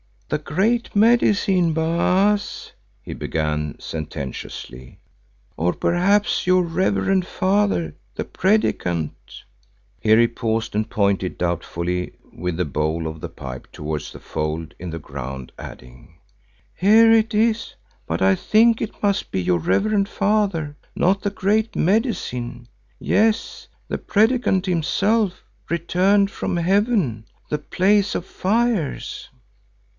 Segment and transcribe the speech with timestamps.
[0.29, 2.71] "The Great Medicine, Baas,"
[3.03, 4.97] he began sententiously,
[5.57, 9.43] "or perhaps your reverend father, the Predikant——"
[9.99, 14.73] Here he paused and pointed doubtfully with the bowl of the pipe towards the fold
[14.79, 16.15] in the ground, adding,
[16.73, 17.75] "Here it is,
[18.07, 23.97] but I think it must be your reverend father, not the Great Medicine, yes, the
[23.99, 29.29] Predikant himself, returned from Heaven, the Place of Fires!"